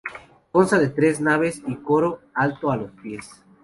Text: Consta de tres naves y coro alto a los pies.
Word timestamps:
Consta 0.51 0.79
de 0.79 0.89
tres 0.89 1.21
naves 1.21 1.61
y 1.67 1.75
coro 1.75 2.21
alto 2.33 2.71
a 2.71 2.75
los 2.75 2.89
pies. 3.03 3.29